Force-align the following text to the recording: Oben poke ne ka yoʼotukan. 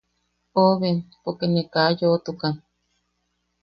Oben 0.63 0.97
poke 1.23 1.45
ne 1.49 1.61
ka 1.73 1.81
yoʼotukan. 1.99 2.55